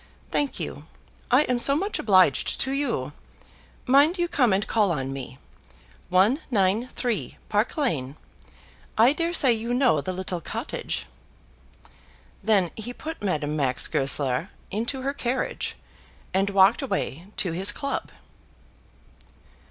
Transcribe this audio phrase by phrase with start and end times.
[0.31, 0.87] Thank you;
[1.29, 3.11] I am so much obliged to you.
[3.85, 5.37] Mind you come and call on me,
[6.09, 8.15] 193, Park Lane.
[8.97, 11.05] I dare say you know the little cottage."
[12.43, 15.75] Then he put Madame Max Goesler into her carriage,
[16.33, 18.09] and walked away to his club.